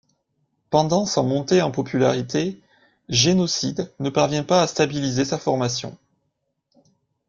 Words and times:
Pendant 0.71 1.05
sa 1.05 1.21
montée 1.21 1.61
en 1.61 1.69
popularité, 1.69 2.59
Genocide 3.07 3.93
ne 3.99 4.09
parvient 4.09 4.43
pas 4.43 4.63
à 4.63 4.65
stabiliser 4.65 5.25
sa 5.25 5.37
formation. 5.37 5.95